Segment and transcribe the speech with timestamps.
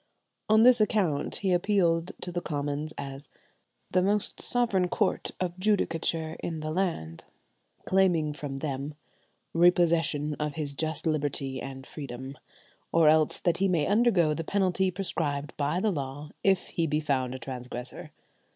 [0.49, 3.29] On this account he appealed to the Commons "as
[3.91, 7.25] the most sovereign Court of Judicature in the land,"
[7.85, 8.95] claiming from them,
[9.53, 12.35] "repossession of his just liberty and freedom,
[12.91, 16.99] or else that he may undergo the penalty prescribed by the law if he be
[16.99, 18.09] found a transgressor."